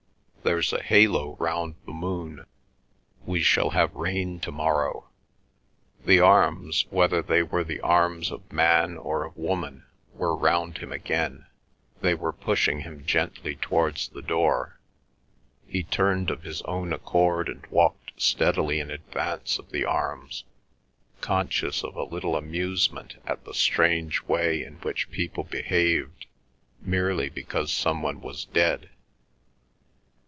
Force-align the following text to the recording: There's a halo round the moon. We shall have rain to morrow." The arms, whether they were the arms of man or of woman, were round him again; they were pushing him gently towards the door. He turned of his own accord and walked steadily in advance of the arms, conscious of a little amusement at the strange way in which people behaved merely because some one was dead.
There's 0.43 0.73
a 0.73 0.81
halo 0.81 1.35
round 1.35 1.75
the 1.85 1.93
moon. 1.93 2.47
We 3.27 3.43
shall 3.43 3.69
have 3.69 3.93
rain 3.93 4.39
to 4.39 4.51
morrow." 4.51 5.07
The 6.03 6.19
arms, 6.19 6.87
whether 6.89 7.21
they 7.21 7.43
were 7.43 7.63
the 7.63 7.79
arms 7.81 8.31
of 8.31 8.51
man 8.51 8.97
or 8.97 9.23
of 9.23 9.37
woman, 9.37 9.85
were 10.15 10.35
round 10.35 10.79
him 10.79 10.91
again; 10.91 11.45
they 12.01 12.15
were 12.15 12.33
pushing 12.33 12.79
him 12.79 13.05
gently 13.05 13.55
towards 13.55 14.09
the 14.09 14.23
door. 14.23 14.79
He 15.67 15.83
turned 15.83 16.31
of 16.31 16.41
his 16.41 16.63
own 16.63 16.91
accord 16.91 17.47
and 17.47 17.63
walked 17.67 18.19
steadily 18.19 18.79
in 18.79 18.89
advance 18.89 19.59
of 19.59 19.69
the 19.69 19.85
arms, 19.85 20.43
conscious 21.21 21.83
of 21.83 21.95
a 21.95 22.03
little 22.03 22.35
amusement 22.35 23.15
at 23.27 23.45
the 23.45 23.53
strange 23.53 24.23
way 24.23 24.63
in 24.63 24.77
which 24.77 25.11
people 25.11 25.43
behaved 25.43 26.25
merely 26.81 27.29
because 27.29 27.71
some 27.71 28.01
one 28.01 28.21
was 28.21 28.45
dead. 28.45 28.89